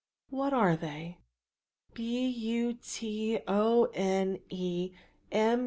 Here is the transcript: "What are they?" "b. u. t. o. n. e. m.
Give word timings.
"What 0.31 0.51
are 0.51 0.75
they?" 0.75 1.19
"b. 1.93 2.25
u. 2.27 2.73
t. 2.73 3.37
o. 3.47 3.85
n. 3.93 4.39
e. 4.49 4.93
m. 5.31 5.59